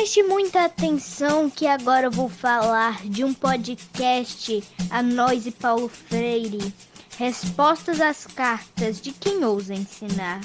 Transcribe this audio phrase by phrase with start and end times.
[0.00, 5.90] Preste muita atenção que agora eu vou falar de um podcast a nós e Paulo
[5.90, 6.72] Freire.
[7.18, 10.40] Respostas às cartas de quem ousa ensinar.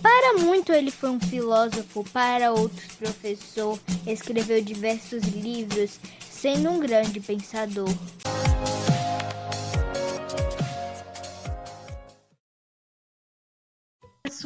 [0.00, 5.98] Para muito ele foi um filósofo, para outros professor, escreveu diversos livros,
[6.30, 7.90] sendo um grande pensador.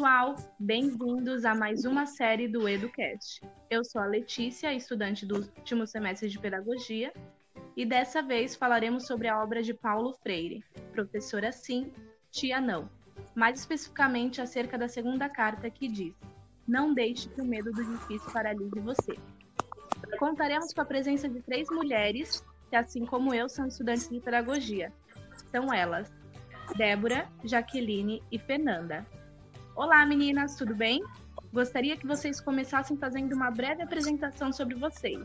[0.00, 3.42] Pessoal, bem-vindos a mais uma série do EduCast.
[3.68, 7.12] Eu sou a Letícia, estudante do último semestre de Pedagogia,
[7.76, 11.92] e dessa vez falaremos sobre a obra de Paulo Freire, Professora Sim,
[12.30, 12.88] Tia Não,
[13.34, 16.14] mais especificamente acerca da segunda carta que diz:
[16.66, 19.18] Não deixe que o medo do difícil paralise você.
[20.18, 24.90] Contaremos com a presença de três mulheres que, assim como eu, são estudantes de pedagogia.
[25.50, 26.10] São elas,
[26.74, 29.06] Débora, Jaqueline e Fernanda.
[29.80, 31.02] Olá, meninas, tudo bem?
[31.54, 35.18] Gostaria que vocês começassem fazendo uma breve apresentação sobre vocês.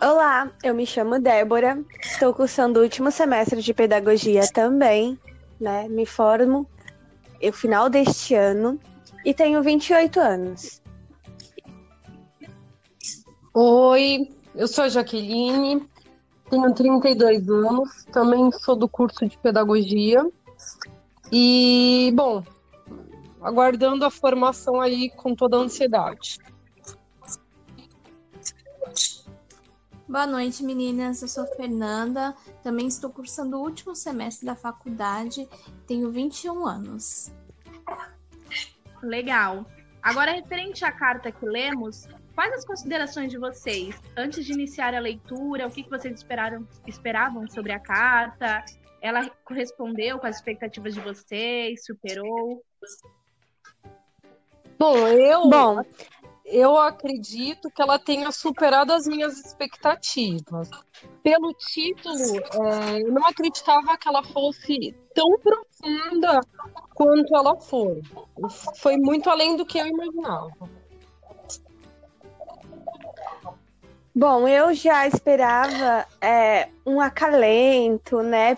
[0.00, 5.18] Olá, eu me chamo Débora, estou cursando o último semestre de pedagogia também,
[5.60, 5.88] né?
[5.88, 6.70] Me formo
[7.42, 8.78] no final deste ano
[9.24, 10.80] e tenho 28 anos.
[13.52, 15.84] Oi, eu sou a Jaqueline,
[16.48, 20.24] tenho 32 anos, também sou do curso de pedagogia
[21.32, 22.42] e, bom,
[23.40, 26.38] aguardando a formação aí com toda a ansiedade.
[30.08, 31.22] Boa noite, meninas.
[31.22, 35.48] Eu sou Fernanda, também estou cursando o último semestre da faculdade,
[35.86, 37.30] tenho 21 anos.
[39.00, 39.64] Legal.
[40.02, 43.94] Agora, referente à carta que lemos, quais as considerações de vocês?
[44.16, 48.64] Antes de iniciar a leitura, o que vocês esperaram, esperavam sobre a carta?
[49.00, 51.84] Ela correspondeu com as expectativas de vocês?
[51.84, 52.62] Superou?
[54.78, 55.82] Bom, eu, Bom,
[56.44, 60.68] eu acredito que ela tenha superado as minhas expectativas.
[61.22, 62.16] Pelo título,
[62.66, 66.40] é, eu não acreditava que ela fosse tão profunda
[66.94, 68.02] quanto ela foi.
[68.76, 70.50] Foi muito além do que eu imaginava.
[74.14, 78.56] Bom, eu já esperava é, um acalento, né?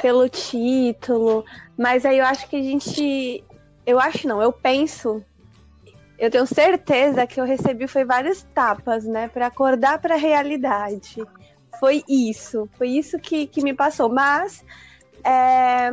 [0.00, 1.44] Pelo título,
[1.76, 3.44] mas aí eu acho que a gente.
[3.84, 5.24] Eu acho não, eu penso.
[6.18, 11.20] Eu tenho certeza que eu recebi foi várias tapas, né, para acordar para a realidade.
[11.80, 14.08] Foi isso, foi isso que, que me passou.
[14.08, 14.64] Mas
[15.24, 15.90] é,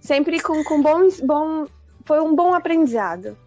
[0.00, 1.66] sempre com, com bons, bom,
[2.04, 3.38] foi um bom aprendizado.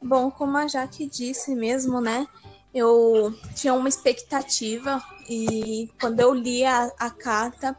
[0.00, 2.26] Bom, como a Jaque disse mesmo, né?
[2.72, 7.76] Eu tinha uma expectativa e quando eu li a, a carta,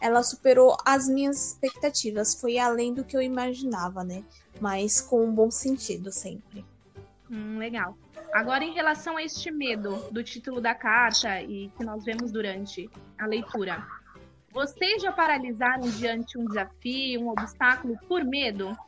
[0.00, 2.40] ela superou as minhas expectativas.
[2.40, 4.22] Foi além do que eu imaginava, né?
[4.60, 6.64] Mas com um bom sentido sempre.
[7.28, 7.98] Hum, legal.
[8.32, 12.88] Agora, em relação a este medo do título da carta e que nós vemos durante
[13.18, 13.84] a leitura,
[14.52, 18.78] vocês já paralisaram diante um desafio, um obstáculo por medo?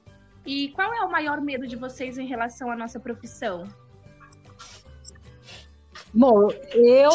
[0.47, 3.67] E qual é o maior medo de vocês em relação à nossa profissão?
[6.13, 7.11] Bom, eu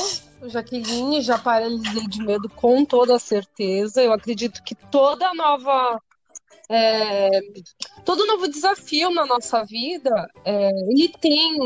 [0.47, 4.01] Jaqueline, já paralisei de medo com toda certeza.
[4.01, 6.01] Eu acredito que toda nova.
[6.71, 7.41] É,
[8.05, 11.57] todo novo desafio na nossa vida, é, ele tem,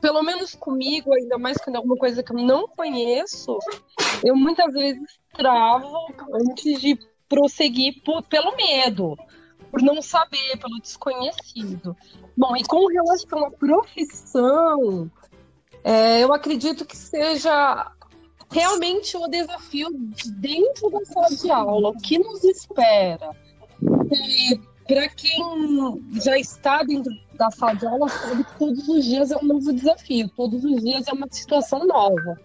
[0.00, 3.58] pelo menos comigo, ainda mais quando é alguma coisa que eu não conheço,
[4.22, 6.96] eu muitas vezes travo antes de
[7.28, 9.16] prosseguir por, pelo medo,
[9.72, 11.96] por não saber, pelo desconhecido.
[12.36, 15.10] Bom, e com relação à profissão,
[15.86, 17.92] é, eu acredito que seja
[18.50, 19.88] realmente o desafio
[20.32, 23.30] dentro da sala de aula, o que nos espera.
[24.84, 29.36] Para quem já está dentro da sala de aula, sabe que todos os dias é
[29.36, 32.36] um novo desafio, todos os dias é uma situação nova.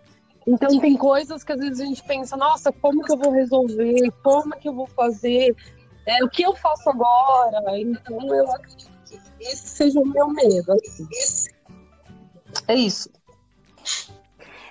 [0.46, 4.12] Então, tem coisas que às vezes a gente pensa, nossa, como que eu vou resolver?
[4.22, 5.56] Como que eu vou fazer?
[6.06, 7.80] É, o que eu faço agora?
[7.80, 10.74] Então, eu acredito que esse seja o meu medo.
[10.74, 11.08] Assim.
[12.68, 13.10] É isso.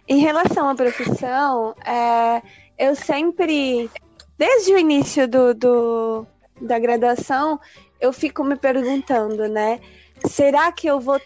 [0.08, 2.42] Em relação à profissão, é,
[2.78, 3.88] eu sempre,
[4.36, 6.26] desde o início do, do,
[6.60, 7.60] da graduação,
[8.00, 9.78] eu fico me perguntando, né?
[10.26, 11.20] Será que eu vou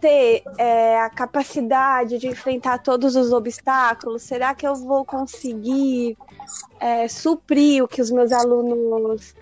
[0.00, 4.22] ter é, a capacidade de enfrentar todos os obstáculos?
[4.22, 6.16] Será que eu vou conseguir
[6.78, 9.34] é, suprir o que os meus alunos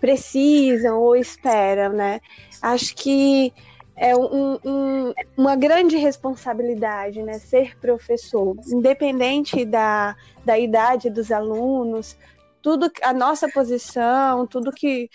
[0.00, 2.20] precisam ou esperam, né?
[2.60, 3.52] Acho que
[3.96, 7.34] é um, um, uma grande responsabilidade, né?
[7.34, 12.16] Ser professor, independente da, da idade dos alunos,
[12.62, 15.10] tudo a nossa posição, tudo que,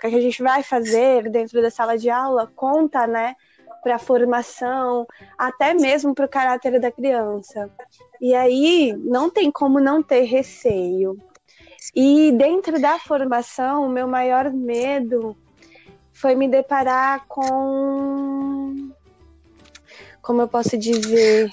[0.00, 3.34] que a gente vai fazer dentro da sala de aula conta, né?
[3.82, 5.06] Para a formação,
[5.36, 7.70] até mesmo para o caráter da criança.
[8.20, 11.16] E aí não tem como não ter receio.
[11.94, 15.36] E dentro da formação, o meu maior medo
[16.22, 18.92] foi me deparar com.
[20.22, 21.50] Como eu posso dizer?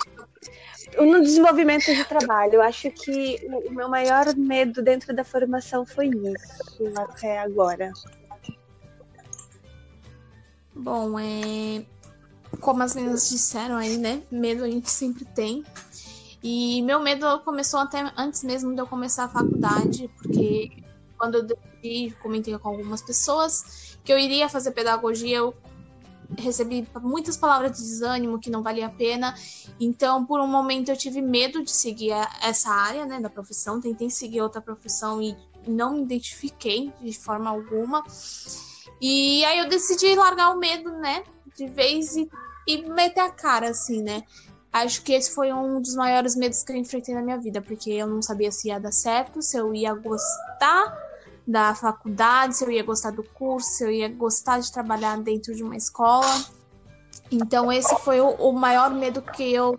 [0.96, 2.56] No desenvolvimento de trabalho.
[2.56, 7.92] Eu acho que o meu maior medo dentro da formação foi isso, até agora.
[10.76, 11.84] Bom, é...
[12.62, 14.22] como as meninas disseram aí, né?
[14.30, 15.64] Medo a gente sempre tem.
[16.44, 20.72] E meu medo começou até antes mesmo de eu começar a faculdade, porque
[21.18, 25.54] quando eu decidi, comentei com algumas pessoas que eu iria fazer pedagogia, eu
[26.38, 29.34] recebi muitas palavras de desânimo que não valia a pena.
[29.80, 32.12] Então, por um momento, eu tive medo de seguir
[32.42, 33.82] essa área né, da profissão.
[33.82, 35.36] Tentei seguir outra profissão e
[35.68, 38.04] não me identifiquei de forma alguma.
[39.02, 41.24] E aí eu decidi largar o medo, né?
[41.56, 42.30] De vez e,
[42.68, 44.24] e meter a cara, assim, né?
[44.72, 47.90] Acho que esse foi um dos maiores medos que eu enfrentei na minha vida, porque
[47.90, 51.09] eu não sabia se ia dar certo, se eu ia gostar
[51.50, 55.56] da faculdade, se eu ia gostar do curso, se eu ia gostar de trabalhar dentro
[55.56, 56.46] de uma escola.
[57.32, 59.76] Então, esse foi o, o maior medo que eu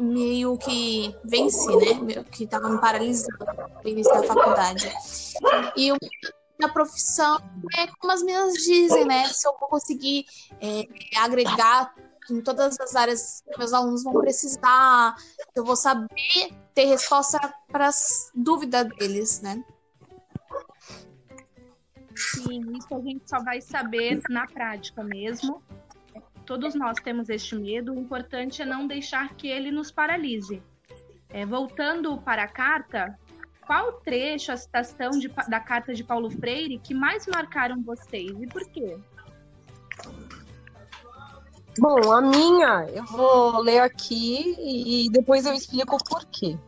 [0.00, 2.24] meio que venci, né?
[2.24, 3.38] Que estava me paralisando
[3.84, 4.92] no início da faculdade.
[5.76, 5.98] E o
[6.72, 7.38] profissão
[7.78, 9.28] é como as meninas dizem, né?
[9.28, 10.24] Se eu vou conseguir
[10.60, 10.88] é,
[11.18, 11.94] agregar
[12.28, 15.14] em todas as áreas que meus alunos vão precisar,
[15.54, 17.38] eu vou saber ter resposta
[17.70, 19.62] para as dúvidas deles, né?
[22.20, 25.62] Sim, isso a gente só vai saber na prática mesmo.
[26.44, 30.62] Todos nós temos este medo, o importante é não deixar que ele nos paralise.
[31.28, 33.16] É, voltando para a carta,
[33.66, 38.46] qual trecho, a citação de, da carta de Paulo Freire que mais marcaram vocês e
[38.46, 38.98] por quê?
[41.78, 46.58] Bom, a minha eu vou ler aqui e depois eu explico o porquê.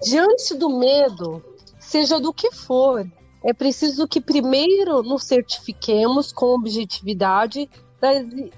[0.00, 1.44] Diante do medo,
[1.80, 3.04] seja do que for,
[3.44, 7.68] é preciso que primeiro nos certifiquemos com objetividade
[8.00, 8.10] da,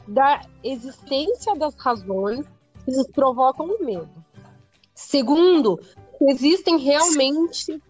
[0.07, 2.47] da existência das razões
[2.85, 4.09] que nos provocam o medo.
[4.95, 5.79] Segundo,
[6.23, 7.83] existem realmente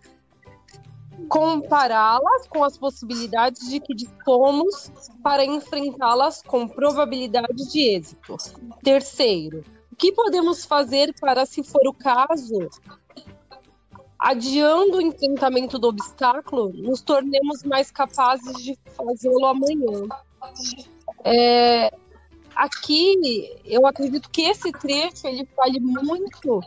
[1.28, 4.90] compará-las com as possibilidades de que dispomos
[5.22, 8.36] para enfrentá-las com probabilidade de êxito.
[8.82, 12.68] Terceiro, o que podemos fazer para, se for o caso,
[14.18, 20.08] adiando o enfrentamento do obstáculo, nos tornemos mais capazes de fazê-lo amanhã.
[21.24, 21.92] É,
[22.54, 26.60] aqui, eu acredito que esse trecho ele fale muito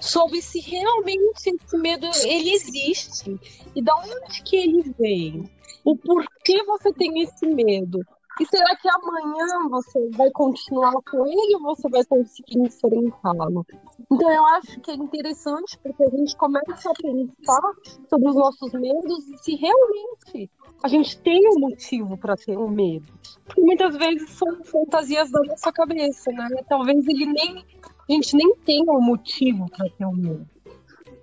[0.00, 3.38] sobre se realmente esse medo ele existe
[3.74, 5.48] e da onde que ele vem,
[5.84, 8.00] o porquê você tem esse medo.
[8.40, 13.66] E será que amanhã você vai continuar com ele ou você vai conseguir enfrentá-lo?
[14.10, 17.60] Então eu acho que é interessante porque a gente começa a pensar
[18.08, 20.50] sobre os nossos medos e se realmente
[20.82, 23.12] a gente tem um motivo para ter um medo.
[23.44, 26.48] Porque muitas vezes são fantasias da nossa cabeça, né?
[26.68, 27.64] Talvez ele nem
[28.08, 30.51] a gente nem tenha um motivo para ter um medo.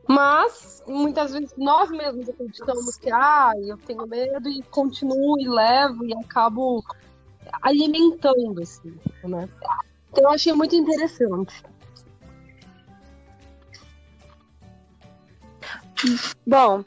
[0.09, 6.03] Mas muitas vezes nós mesmos acreditamos que ah, eu tenho medo e continuo e levo
[6.03, 6.83] e acabo
[7.61, 9.47] alimentando medo, né?
[10.11, 11.63] Então eu achei muito interessante.
[16.43, 16.83] Bom,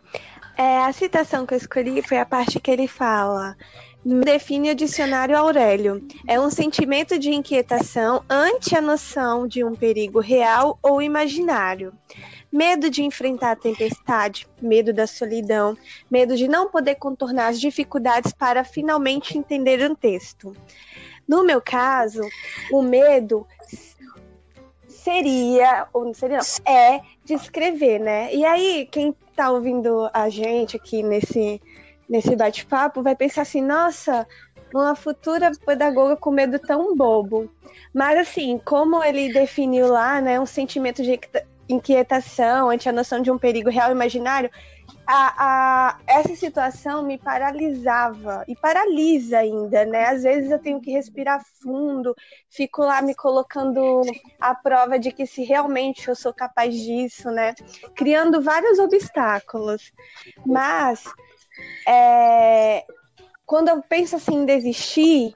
[0.57, 3.57] é, a citação que eu escolhi foi a parte que ele fala
[4.05, 6.05] define o dicionário Aurélio.
[6.27, 11.93] É um sentimento de inquietação ante a noção de um perigo real ou imaginário.
[12.53, 15.77] Medo de enfrentar a tempestade, medo da solidão,
[16.11, 20.55] medo de não poder contornar as dificuldades para finalmente entender um texto.
[21.27, 22.21] No meu caso,
[22.71, 23.47] o medo
[24.87, 28.35] seria, ou não seria, não, é de escrever, né?
[28.35, 31.61] E aí, quem está ouvindo a gente aqui nesse
[32.13, 34.27] nesse bate-papo vai pensar assim, nossa,
[34.75, 37.51] uma futura pedagoga com medo tão bobo.
[37.95, 41.19] Mas assim, como ele definiu lá, né, um sentimento de
[41.73, 44.51] inquietação ante a noção de um perigo real imaginário,
[45.07, 50.07] a, a, essa situação me paralisava e paralisa ainda, né?
[50.07, 52.15] Às vezes eu tenho que respirar fundo,
[52.49, 54.03] fico lá me colocando
[54.41, 57.55] à prova de que se realmente eu sou capaz disso, né?
[57.95, 59.93] Criando vários obstáculos.
[60.47, 61.05] Mas
[61.87, 62.85] é,
[63.45, 65.35] quando eu penso assim em desistir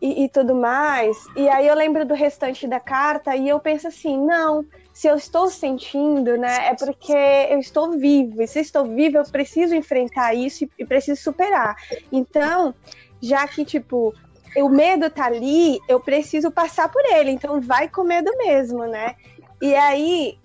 [0.00, 3.88] e, e, tudo mais, e aí eu lembro do restante da carta e eu penso
[3.88, 4.64] assim, não,
[5.00, 7.14] se eu estou sentindo, né, é porque
[7.48, 8.42] eu estou vivo.
[8.42, 11.74] E se eu estou vivo, eu preciso enfrentar isso e, preciso superar.
[12.12, 12.74] Então,
[13.18, 14.14] já que, tipo,
[14.58, 17.30] o medo tá ali, eu preciso passar por ele.
[17.30, 19.16] Então, vai com medo mesmo, né?
[19.62, 20.38] E aí,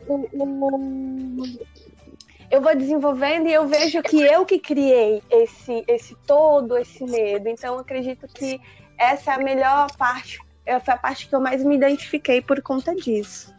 [2.49, 7.49] eu vou desenvolvendo e eu vejo que eu que criei esse, esse todo, esse medo.
[7.49, 8.61] Então, acredito que
[8.97, 12.95] essa é a melhor parte, foi a parte que eu mais me identifiquei por conta
[12.95, 13.53] disso.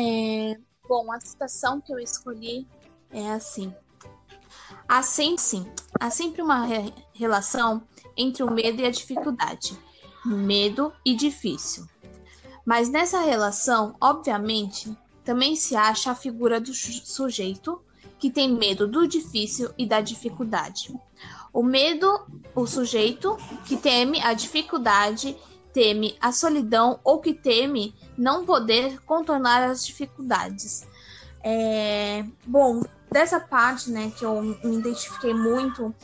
[0.00, 0.56] É,
[0.88, 2.68] bom, a citação que eu escolhi
[3.10, 3.74] é assim.
[4.86, 5.66] Há sempre, sim,
[5.98, 7.82] há sempre uma re relação
[8.16, 9.76] entre o medo e a dificuldade.
[10.24, 11.84] Medo e difícil.
[12.64, 17.82] Mas nessa relação, obviamente, também se acha a figura do sujeito
[18.20, 20.94] que tem medo do difícil e da dificuldade.
[21.52, 22.24] O medo,
[22.54, 23.36] o sujeito
[23.66, 25.36] que teme a dificuldade,
[25.78, 30.88] teme a solidão ou que teme não poder contornar as dificuldades.
[31.40, 35.94] É, bom, dessa parte, né, que eu me identifiquei muito,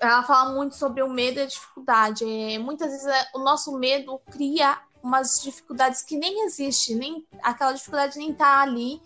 [0.00, 2.24] ela fala muito sobre o medo e a dificuldade.
[2.24, 7.72] É, muitas vezes é, o nosso medo cria umas dificuldades que nem existe, nem aquela
[7.72, 9.02] dificuldade nem tá ali,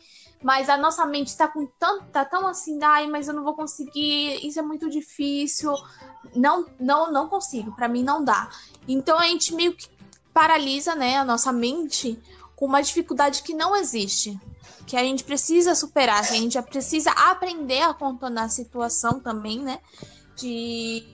[0.46, 3.56] mas a nossa mente está com tanto, tá tão assim, ai, mas eu não vou
[3.56, 5.74] conseguir, isso é muito difícil.
[6.36, 8.48] Não, não, não consigo, para mim não dá.
[8.86, 9.88] Então a gente meio que
[10.32, 12.16] paralisa, né, a nossa mente
[12.54, 14.38] com uma dificuldade que não existe,
[14.86, 19.80] que a gente precisa superar, a gente precisa aprender a contornar a situação também, né?
[20.36, 21.04] De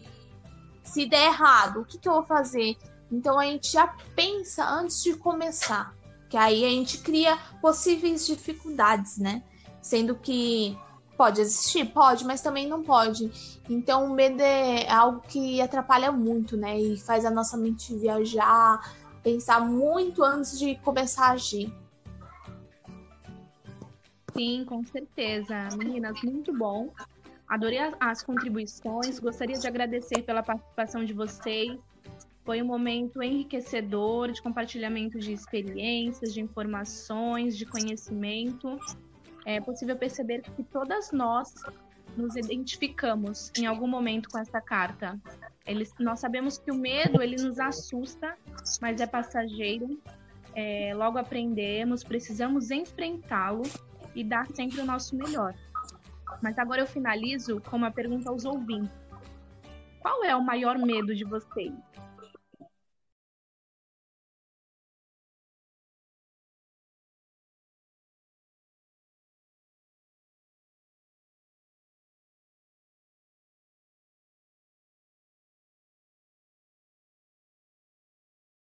[0.85, 2.77] se der errado, o que, que eu vou fazer?
[3.11, 5.95] Então a gente já pensa antes de começar,
[6.33, 9.43] que aí a gente cria possíveis dificuldades, né?
[9.83, 10.75] Sendo que
[11.15, 13.61] pode existir, pode, mas também não pode.
[13.69, 16.81] Então o medo é algo que atrapalha muito, né?
[16.81, 18.81] E faz a nossa mente viajar,
[19.23, 21.71] pensar muito antes de começar a agir.
[24.35, 25.69] Sim, com certeza.
[25.77, 26.95] Meninas, muito bom.
[27.47, 29.19] Adorei as contribuições.
[29.19, 31.79] Gostaria de agradecer pela participação de vocês.
[32.45, 38.79] Foi um momento enriquecedor de compartilhamento de experiências, de informações, de conhecimento.
[39.45, 41.55] É possível perceber que todas nós
[42.17, 45.21] nos identificamos em algum momento com essa carta.
[45.67, 48.37] Eles, nós sabemos que o medo ele nos assusta,
[48.81, 50.01] mas é passageiro.
[50.55, 53.63] É, logo aprendemos, precisamos enfrentá-lo
[54.15, 55.55] e dar sempre o nosso melhor.
[56.43, 58.91] Mas agora eu finalizo com uma pergunta aos ouvintes.
[60.01, 61.73] Qual é o maior medo de vocês?